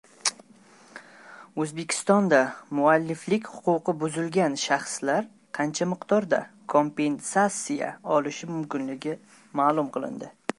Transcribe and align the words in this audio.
O‘zbekistonda 1.65 2.39
mualliflik 2.79 3.49
huquqi 3.57 3.95
buzilgan 4.05 4.57
shaxslar 4.63 5.27
qancha 5.59 5.89
miqdorda 5.93 6.41
kompensasiya 6.75 7.93
olishi 8.17 8.51
mumkinligi 8.55 9.15
ma’lum 9.63 9.95
qilindi 9.99 10.33